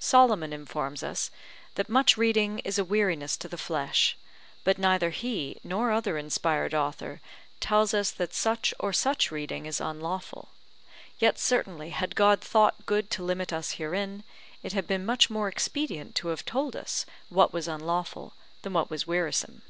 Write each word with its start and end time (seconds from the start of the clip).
Solomon 0.00 0.52
informs 0.52 1.04
us, 1.04 1.30
that 1.76 1.88
much 1.88 2.16
reading 2.16 2.58
is 2.64 2.80
a 2.80 2.84
weariness 2.84 3.36
to 3.36 3.46
the 3.46 3.56
flesh; 3.56 4.16
but 4.64 4.76
neither 4.76 5.10
he 5.10 5.60
nor 5.62 5.92
other 5.92 6.18
inspired 6.18 6.74
author 6.74 7.20
tells 7.60 7.94
us 7.94 8.10
that 8.10 8.34
such 8.34 8.74
or 8.80 8.92
such 8.92 9.30
reading 9.30 9.66
is 9.66 9.80
unlawful: 9.80 10.48
yet 11.20 11.38
certainly 11.38 11.90
had 11.90 12.16
God 12.16 12.40
thought 12.40 12.86
good 12.86 13.08
to 13.12 13.22
limit 13.22 13.52
us 13.52 13.74
herein, 13.74 14.24
it 14.64 14.72
had 14.72 14.88
been 14.88 15.06
much 15.06 15.30
more 15.30 15.46
expedient 15.46 16.16
to 16.16 16.26
have 16.34 16.44
told 16.44 16.74
us 16.74 17.06
what 17.28 17.52
was 17.52 17.68
unlawful 17.68 18.32
than 18.62 18.72
what 18.72 18.90
was 18.90 19.06
wearisome. 19.06 19.62